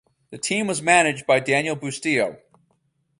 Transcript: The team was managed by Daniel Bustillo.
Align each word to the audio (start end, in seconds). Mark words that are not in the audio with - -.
The 0.31 0.39
team 0.39 0.65
was 0.65 0.81
managed 0.81 1.27
by 1.27 1.39
Daniel 1.39 1.75
Bustillo. 1.75 2.39